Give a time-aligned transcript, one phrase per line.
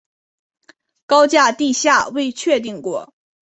[1.05, 3.13] 高架地下未确定过。